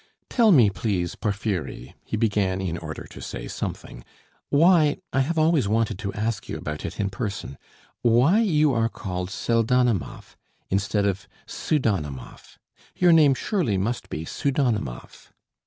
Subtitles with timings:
[0.31, 4.03] "Tell me, please, Porfiry," he began, in order to say something,
[4.49, 7.55] "why I have always wanted to ask you about it in person
[8.01, 10.35] why you are called Pseldonimov
[10.71, 12.57] instead of Pseudonimov?
[12.95, 15.31] Your name surely must be Pseudonimov."